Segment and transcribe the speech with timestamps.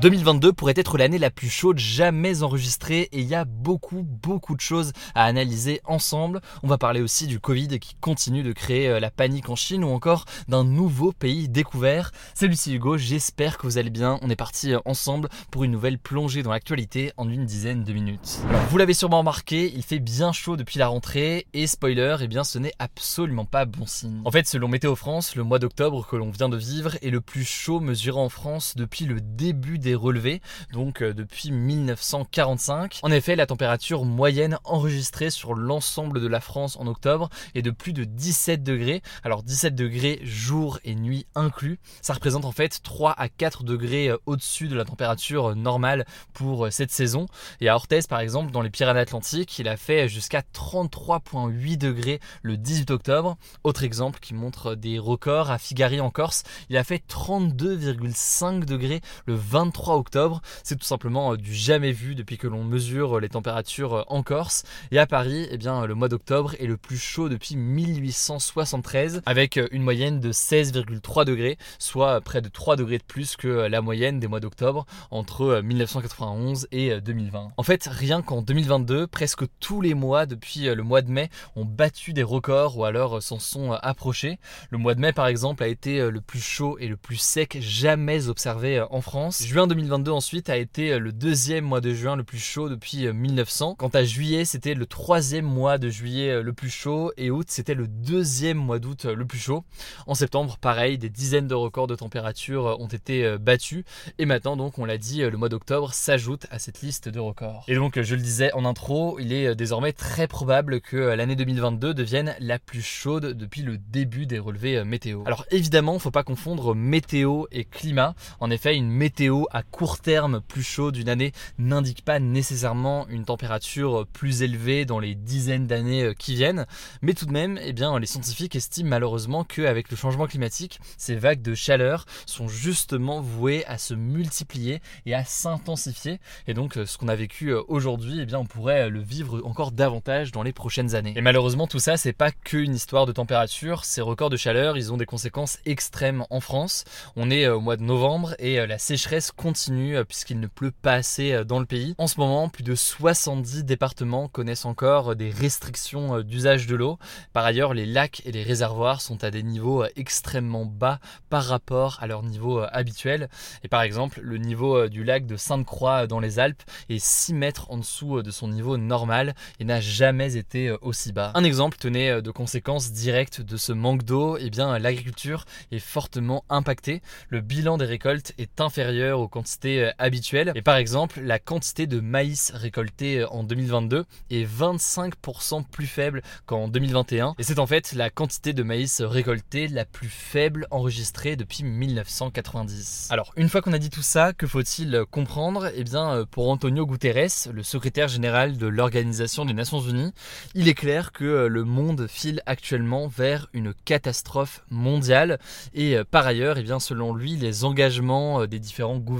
[0.00, 4.54] 2022 pourrait être l'année la plus chaude jamais enregistrée et il y a beaucoup beaucoup
[4.54, 6.40] de choses à analyser ensemble.
[6.62, 9.82] On va parler aussi du Covid qui continue de créer euh, la panique en Chine
[9.82, 12.12] ou encore d'un nouveau pays découvert.
[12.34, 14.20] C'est Hugo, j'espère que vous allez bien.
[14.22, 17.92] On est parti euh, ensemble pour une nouvelle plongée dans l'actualité en une dizaine de
[17.92, 18.38] minutes.
[18.50, 22.28] Alors, vous l'avez sûrement remarqué, il fait bien chaud depuis la rentrée et spoiler, eh
[22.28, 24.22] bien ce n'est absolument pas bon signe.
[24.24, 27.20] En fait, selon Météo France, le mois d'octobre que l'on vient de vivre est le
[27.20, 30.40] plus chaud mesuré en France depuis le début des relevés,
[30.72, 33.00] donc euh, depuis 1945.
[33.02, 37.70] En effet, la température moyenne enregistrée sur l'ensemble de la France en octobre est de
[37.70, 39.02] plus de 17 degrés.
[39.24, 41.78] Alors 17 degrés jour et nuit inclus.
[42.02, 46.06] Ça représente en fait 3 à 4 degrés euh, au-dessus de la température euh, normale
[46.32, 47.26] pour cette saison.
[47.60, 52.56] Et à Orthez par exemple, dans les Pyrénées-Atlantiques, il a fait jusqu'à 33,8 degrés le
[52.56, 53.36] 18 octobre.
[53.64, 59.00] Autre exemple qui montre des records à Figari en Corse, il a fait 32,5 degrés
[59.26, 60.42] le 23 octobre.
[60.62, 64.22] C'est tout simplement euh, du jamais vu depuis que l'on mesure les températures euh, en
[64.22, 64.64] Corse.
[64.90, 69.56] Et à Paris, eh bien, le mois d'octobre est le plus chaud depuis 1873 avec
[69.56, 73.80] euh, une moyenne de 16,3 degrés, soit près de 3 degrés de plus que la
[73.80, 77.52] moyenne des mois d'octobre entre 1991 et 2020.
[77.56, 81.64] En fait, rien qu'en 2022, presque tous les mois depuis le mois de mai ont
[81.64, 84.38] battu des records ou alors s'en sont approchés.
[84.70, 87.58] Le mois de mai, par exemple, a été le plus chaud et le plus sec
[87.60, 89.44] jamais observé en France.
[89.44, 93.06] Juin 2022 ensuite a été euh, le deuxième mois de juin le plus chaud depuis
[93.12, 93.70] 1900.
[93.70, 97.30] Euh, Quant à juillet, c'était le troisième mois de juillet euh, le plus chaud et
[97.30, 99.64] août, c'était le deuxième mois d'août le plus chaud.
[100.06, 103.84] En septembre, pareil, des dizaines de records de température ont été battus
[104.18, 107.64] et maintenant donc on l'a dit, le mois d'octobre s'ajoute à cette liste de records.
[107.68, 111.94] Et donc je le disais en intro, il est désormais très probable que l'année 2022
[111.94, 115.22] devienne la plus chaude depuis le début des relevés météo.
[115.26, 118.14] Alors évidemment, faut pas confondre météo et climat.
[118.40, 123.24] En effet, une météo à court terme plus chaud d'une année n'indique pas nécessairement une
[123.24, 126.66] température plus élevée dans les dizaines d'années euh, qui viennent,
[127.02, 131.16] mais tout de même, eh bien, les scientifiques estiment malheureusement qu'avec le changement climatique, ces
[131.16, 136.20] vagues de chaleur sont justement vouées à se multiplier et à s'intensifier.
[136.46, 139.40] Et donc, euh, ce qu'on a vécu euh, aujourd'hui, eh bien, on pourrait le vivre
[139.44, 141.14] encore davantage dans les prochaines années.
[141.16, 143.84] Et malheureusement, tout ça, c'est pas qu'une histoire de température.
[143.84, 146.84] Ces records de chaleur, ils ont des conséquences extrêmes en France.
[147.16, 150.94] On est au mois de novembre et la sécheresse continue euh, puisqu'il ne pleut pas
[150.94, 151.94] assez euh, dans le pays.
[151.98, 156.98] En ce moment, plus de 70 départements connaissent encore euh, des restrictions d'usage de l'eau.
[157.32, 161.00] Par ailleurs, les lacs et les réservoirs sont à des niveaux extrêmement bas
[161.30, 163.28] par rapport à leur niveau habituel.
[163.62, 167.70] Et par exemple, le niveau du lac de Sainte-Croix dans les Alpes est 6 mètres
[167.70, 171.32] en dessous de son niveau normal et n'a jamais été aussi bas.
[171.34, 176.44] Un exemple tenait de conséquences directes de ce manque d'eau, eh bien l'agriculture est fortement
[176.48, 177.02] impactée.
[177.28, 180.50] Le bilan des récoltes est inférieur aux quantités euh, habituelles.
[180.56, 186.22] Et par exemple, la quantité de maïs récolté euh, en 2022 est 25% plus faible
[186.46, 187.36] qu'en 2021.
[187.38, 193.08] Et c'est en fait la quantité de maïs récolté la plus faible enregistrée depuis 1990.
[193.10, 195.70] Alors, une fois qu'on a dit tout ça, que faut-il comprendre?
[195.76, 200.12] Eh bien, euh, pour Antonio Guterres, le secrétaire général de l'Organisation des Nations Unies,
[200.54, 205.38] il est clair que le monde file actuellement vers une catastrophe mondiale.
[205.74, 209.17] Et par ailleurs, eh bien, selon lui, les engagements des différents gouvernements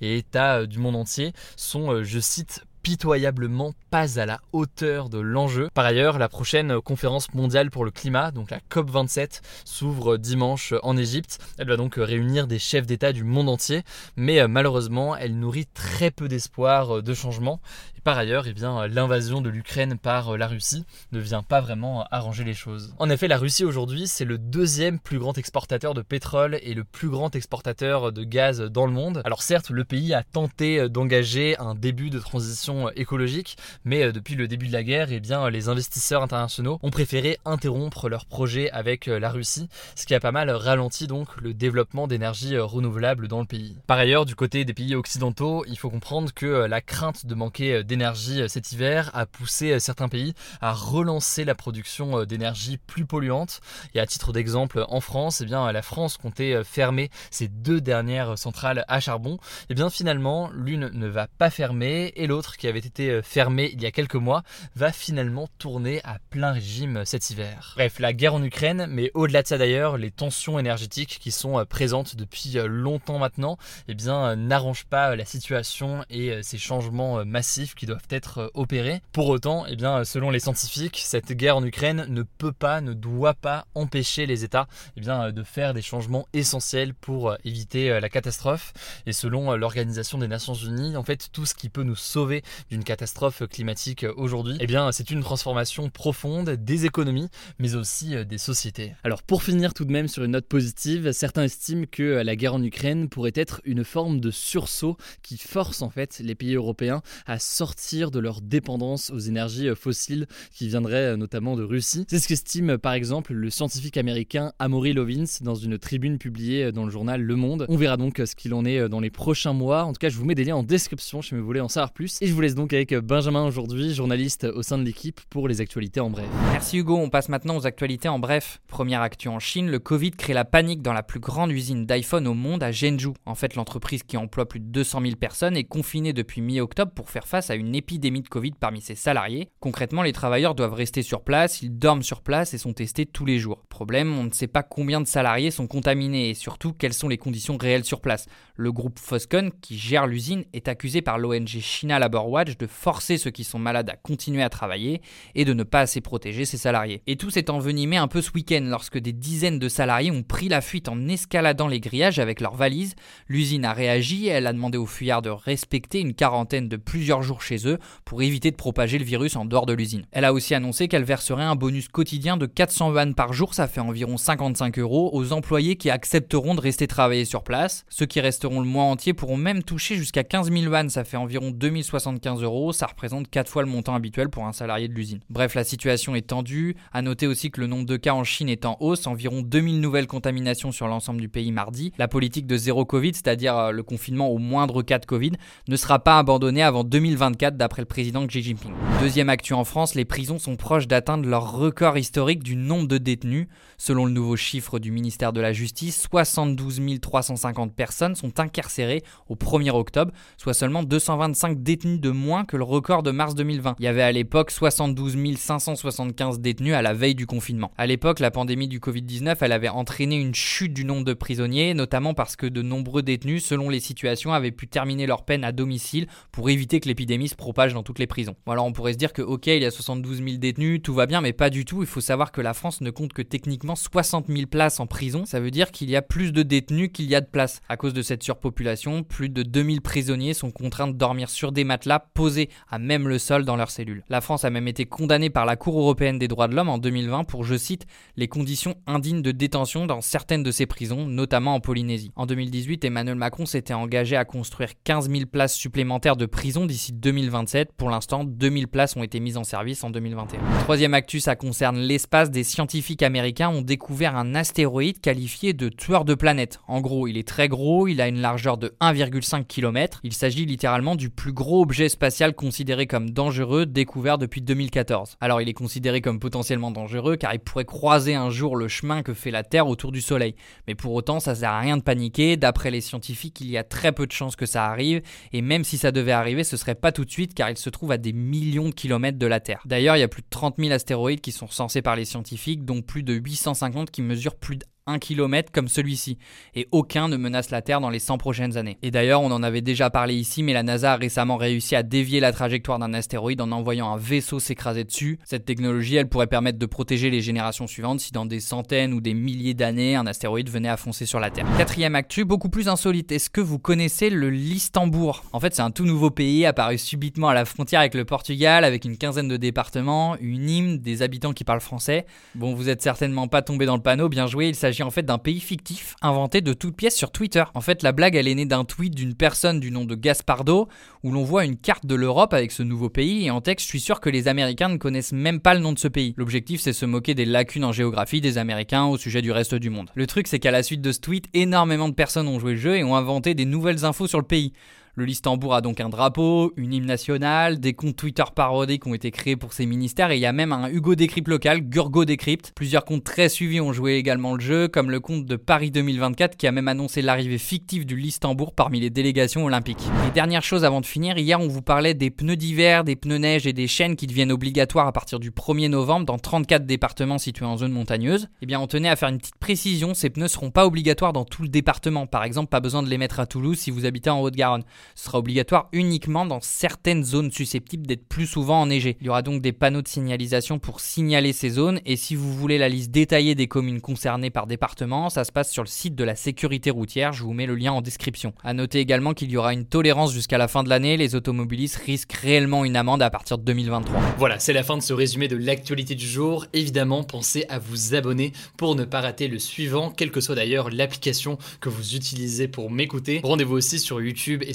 [0.00, 5.08] et États euh, du monde entier sont, euh, je cite, pitoyablement pas à la hauteur
[5.08, 5.68] de l'enjeu.
[5.74, 10.96] Par ailleurs, la prochaine conférence mondiale pour le climat, donc la COP27, s'ouvre dimanche en
[10.96, 11.38] Égypte.
[11.58, 13.82] Elle va donc réunir des chefs d'État du monde entier,
[14.16, 17.60] mais euh, malheureusement, elle nourrit très peu d'espoir de changement.
[18.04, 22.44] Par ailleurs, eh bien, l'invasion de l'Ukraine par la Russie ne vient pas vraiment arranger
[22.44, 22.94] les choses.
[22.98, 26.84] En effet, la Russie aujourd'hui, c'est le deuxième plus grand exportateur de pétrole et le
[26.84, 29.22] plus grand exportateur de gaz dans le monde.
[29.24, 34.48] Alors certes, le pays a tenté d'engager un début de transition écologique, mais depuis le
[34.48, 39.06] début de la guerre, eh bien, les investisseurs internationaux ont préféré interrompre leur projet avec
[39.06, 43.46] la Russie, ce qui a pas mal ralenti donc le développement d'énergie renouvelable dans le
[43.46, 43.76] pays.
[43.86, 47.84] Par ailleurs, du côté des pays occidentaux, il faut comprendre que la crainte de manquer
[47.88, 53.60] d'énergie cet hiver a poussé certains pays à relancer la production d'énergie plus polluante.
[53.94, 58.38] Et à titre d'exemple, en France, eh bien, la France comptait fermer ses deux dernières
[58.38, 59.34] centrales à charbon.
[59.34, 63.70] Et eh bien finalement, l'une ne va pas fermer et l'autre, qui avait été fermée
[63.72, 64.42] il y a quelques mois,
[64.76, 67.72] va finalement tourner à plein régime cet hiver.
[67.76, 71.64] Bref, la guerre en Ukraine, mais au-delà de ça d'ailleurs, les tensions énergétiques qui sont
[71.64, 73.56] présentes depuis longtemps maintenant,
[73.88, 79.00] eh bien, n'arrangent pas la situation et ces changements massifs qui doivent être opérés.
[79.12, 82.92] Pour autant, eh bien, selon les scientifiques, cette guerre en Ukraine ne peut pas, ne
[82.92, 84.66] doit pas empêcher les États
[84.96, 88.72] eh bien, de faire des changements essentiels pour éviter la catastrophe.
[89.06, 92.82] Et selon l'Organisation des Nations Unies, en fait, tout ce qui peut nous sauver d'une
[92.82, 97.28] catastrophe climatique aujourd'hui, eh bien, c'est une transformation profonde des économies,
[97.58, 98.94] mais aussi des sociétés.
[99.04, 102.54] Alors, pour finir tout de même sur une note positive, certains estiment que la guerre
[102.54, 107.02] en Ukraine pourrait être une forme de sursaut qui force en fait les pays européens
[107.26, 107.38] à
[107.68, 112.06] sortir de leur dépendance aux énergies fossiles qui viendraient notamment de Russie.
[112.08, 116.86] C'est ce qu'estime par exemple le scientifique américain Amory Lovins dans une tribune publiée dans
[116.86, 117.66] le journal Le Monde.
[117.68, 119.84] On verra donc ce qu'il en est dans les prochains mois.
[119.84, 121.92] En tout cas, je vous mets des liens en description si vous voulez en savoir
[121.92, 122.16] plus.
[122.22, 125.60] Et je vous laisse donc avec Benjamin aujourd'hui, journaliste au sein de l'équipe pour les
[125.60, 126.24] actualités en bref.
[126.52, 128.62] Merci Hugo, on passe maintenant aux actualités en bref.
[128.66, 132.26] Première actu en Chine, le Covid crée la panique dans la plus grande usine d'iPhone
[132.28, 133.12] au monde à Zhengzhou.
[133.26, 137.10] En fait, l'entreprise qui emploie plus de 200 000 personnes est confinée depuis mi-octobre pour
[137.10, 139.50] faire face à une épidémie de Covid parmi ses salariés.
[139.60, 143.24] Concrètement, les travailleurs doivent rester sur place, ils dorment sur place et sont testés tous
[143.24, 143.64] les jours.
[143.68, 147.18] Problème, on ne sait pas combien de salariés sont contaminés et surtout quelles sont les
[147.18, 148.26] conditions réelles sur place.
[148.56, 153.18] Le groupe Foxconn, qui gère l'usine, est accusé par l'ONG China Labor Watch de forcer
[153.18, 155.02] ceux qui sont malades à continuer à travailler
[155.34, 157.02] et de ne pas assez protéger ses salariés.
[157.06, 160.48] Et tout s'est envenimé un peu ce week-end lorsque des dizaines de salariés ont pris
[160.48, 162.94] la fuite en escaladant les grillages avec leurs valises.
[163.28, 167.22] L'usine a réagi et elle a demandé aux fuyards de respecter une quarantaine de plusieurs
[167.22, 170.04] jours chez eux pour éviter de propager le virus en dehors de l'usine.
[170.12, 173.66] Elle a aussi annoncé qu'elle verserait un bonus quotidien de 400 yuan par jour, ça
[173.66, 177.84] fait environ 55 euros, aux employés qui accepteront de rester travailler sur place.
[177.88, 181.16] Ceux qui resteront le mois entier pourront même toucher jusqu'à 15 000 yuan, ça fait
[181.16, 185.20] environ 2075 euros, ça représente 4 fois le montant habituel pour un salarié de l'usine.
[185.30, 186.76] Bref, la situation est tendue.
[186.92, 189.80] À noter aussi que le nombre de cas en Chine est en hausse, environ 2000
[189.80, 191.92] nouvelles contaminations sur l'ensemble du pays mardi.
[191.98, 195.32] La politique de zéro Covid, c'est-à-dire euh, le confinement au moindre cas de Covid,
[195.68, 198.72] ne sera pas abandonnée avant 2024 d'après le président Xi Jinping.
[199.00, 202.98] Deuxième actu en France, les prisons sont proches d'atteindre leur record historique du nombre de
[202.98, 203.46] détenus.
[203.76, 209.36] Selon le nouveau chiffre du ministère de la Justice, 72 350 personnes sont incarcérées au
[209.36, 213.76] 1er octobre, soit seulement 225 détenus de moins que le record de mars 2020.
[213.78, 217.70] Il y avait à l'époque 72 575 détenus à la veille du confinement.
[217.78, 221.72] À l'époque, la pandémie du Covid-19, elle avait entraîné une chute du nombre de prisonniers,
[221.72, 225.52] notamment parce que de nombreux détenus, selon les situations, avaient pu terminer leur peine à
[225.52, 228.36] domicile pour éviter que l'épidémie se propage dans toutes les prisons.
[228.46, 230.94] Bon alors on pourrait se dire que ok, il y a 72 000 détenus, tout
[230.94, 231.82] va bien, mais pas du tout.
[231.82, 235.24] Il faut savoir que la France ne compte que techniquement 60 000 places en prison.
[235.26, 237.60] Ça veut dire qu'il y a plus de détenus qu'il y a de places.
[237.68, 241.64] À cause de cette surpopulation, plus de 2000 prisonniers sont contraints de dormir sur des
[241.64, 244.04] matelas posés à même le sol dans leurs cellules.
[244.08, 246.78] La France a même été condamnée par la Cour européenne des droits de l'homme en
[246.78, 247.86] 2020 pour, je cite,
[248.16, 252.12] les conditions indignes de détention dans certaines de ces prisons, notamment en Polynésie.
[252.16, 256.92] En 2018, Emmanuel Macron s'était engagé à construire 15 000 places supplémentaires de prison d'ici
[257.18, 257.72] 2027.
[257.72, 260.38] Pour l'instant, 2000 places ont été mises en service en 2021.
[260.60, 262.30] Troisième actu, ça concerne l'espace.
[262.30, 266.60] Des scientifiques américains ont découvert un astéroïde qualifié de tueur de planète.
[266.68, 270.00] En gros, il est très gros, il a une largeur de 1,5 km.
[270.04, 275.16] Il s'agit littéralement du plus gros objet spatial considéré comme dangereux découvert depuis 2014.
[275.20, 279.02] Alors il est considéré comme potentiellement dangereux car il pourrait croiser un jour le chemin
[279.02, 280.34] que fait la Terre autour du Soleil.
[280.66, 282.36] Mais pour autant, ça sert à rien de paniquer.
[282.36, 285.02] D'après les scientifiques, il y a très peu de chances que ça arrive.
[285.32, 287.98] Et même si ça devait arriver, ce serait pas tout car il se trouve à
[287.98, 289.62] des millions de kilomètres de la Terre.
[289.64, 292.64] D'ailleurs, il y a plus de 30 000 astéroïdes qui sont recensés par les scientifiques,
[292.64, 296.18] dont plus de 850 qui mesurent plus de 1 km comme celui-ci.
[296.54, 298.78] Et aucun ne menace la Terre dans les 100 prochaines années.
[298.82, 301.82] Et d'ailleurs, on en avait déjà parlé ici, mais la NASA a récemment réussi à
[301.82, 305.18] dévier la trajectoire d'un astéroïde en envoyant un vaisseau s'écraser dessus.
[305.24, 309.00] Cette technologie, elle pourrait permettre de protéger les générations suivantes si dans des centaines ou
[309.00, 311.46] des milliers d'années, un astéroïde venait à foncer sur la Terre.
[311.56, 313.12] Quatrième actu, beaucoup plus insolite.
[313.12, 315.22] Est-ce que vous connaissez le Listembourg?
[315.32, 318.64] En fait, c'est un tout nouveau pays apparu subitement à la frontière avec le Portugal,
[318.64, 322.06] avec une quinzaine de départements, une hymne, des habitants qui parlent français.
[322.34, 324.48] Bon, vous êtes certainement pas tombé dans le panneau, bien joué.
[324.48, 327.44] Il s'agit en fait d'un pays fictif inventé de toutes pièces sur Twitter.
[327.54, 330.68] En fait, la blague, elle est née d'un tweet d'une personne du nom de Gaspardo
[331.02, 333.70] où l'on voit une carte de l'Europe avec ce nouveau pays et en texte, je
[333.70, 336.14] suis sûr que les Américains ne connaissent même pas le nom de ce pays.
[336.16, 339.70] L'objectif, c'est se moquer des lacunes en géographie des Américains au sujet du reste du
[339.70, 339.90] monde.
[339.94, 342.58] Le truc, c'est qu'à la suite de ce tweet, énormément de personnes ont joué le
[342.58, 344.52] jeu et ont inventé des nouvelles infos sur le pays.
[344.98, 349.12] Le Listembourg a donc un drapeau, une hymne nationale, des comptes Twitter parodiques ont été
[349.12, 352.50] créés pour ses ministères et il y a même un Hugo Décrypte local, Gurgo Décrypte.
[352.56, 356.36] Plusieurs comptes très suivis ont joué également le jeu, comme le compte de Paris 2024
[356.36, 359.86] qui a même annoncé l'arrivée fictive du Listembourg parmi les délégations olympiques.
[360.08, 363.18] Et dernière chose avant de finir, hier on vous parlait des pneus d'hiver, des pneus
[363.18, 367.18] neige et des chaînes qui deviennent obligatoires à partir du 1er novembre dans 34 départements
[367.18, 368.30] situés en zone montagneuse.
[368.42, 371.24] Eh bien on tenait à faire une petite précision, ces pneus seront pas obligatoires dans
[371.24, 372.08] tout le département.
[372.08, 374.64] Par exemple, pas besoin de les mettre à Toulouse si vous habitez en Haute-Garonne
[374.94, 378.96] sera obligatoire uniquement dans certaines zones susceptibles d'être plus souvent enneigées.
[379.00, 382.32] Il y aura donc des panneaux de signalisation pour signaler ces zones et si vous
[382.32, 385.94] voulez la liste détaillée des communes concernées par département, ça se passe sur le site
[385.94, 388.32] de la sécurité routière, je vous mets le lien en description.
[388.44, 391.76] A noter également qu'il y aura une tolérance jusqu'à la fin de l'année, les automobilistes
[391.76, 394.00] risquent réellement une amende à partir de 2023.
[394.18, 396.46] Voilà, c'est la fin de ce résumé de l'actualité du jour.
[396.52, 400.70] Évidemment, pensez à vous abonner pour ne pas rater le suivant, quelle que soit d'ailleurs
[400.70, 403.20] l'application que vous utilisez pour m'écouter.
[403.22, 404.54] Rendez-vous aussi sur YouTube et